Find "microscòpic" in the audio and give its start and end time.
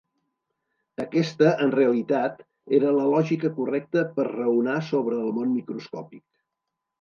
5.61-6.25